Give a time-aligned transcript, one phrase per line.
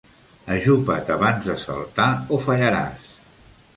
[0.53, 3.09] Ajupa't abans de saltar o fallaràs.